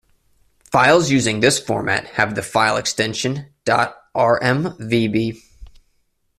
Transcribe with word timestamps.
Files 0.71 1.11
using 1.11 1.41
this 1.41 1.59
format 1.59 2.05
have 2.07 2.33
the 2.33 2.41
file 2.41 2.75
extension 2.75 3.53
".rmvb". 3.67 5.37